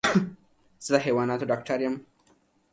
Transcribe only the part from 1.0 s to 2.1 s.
حيواناتو ډاکټر يم.